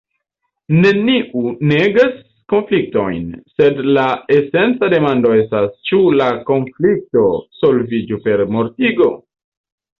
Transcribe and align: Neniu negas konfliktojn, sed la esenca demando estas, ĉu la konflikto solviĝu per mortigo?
Neniu 0.85 1.51
negas 1.71 2.15
konfliktojn, 2.53 3.27
sed 3.59 3.83
la 3.99 4.07
esenca 4.39 4.91
demando 4.95 5.37
estas, 5.43 5.71
ĉu 5.93 6.03
la 6.23 6.33
konflikto 6.51 7.29
solviĝu 7.63 8.23
per 8.29 8.47
mortigo? 8.59 9.15